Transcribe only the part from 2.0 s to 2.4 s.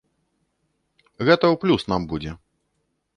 будзе.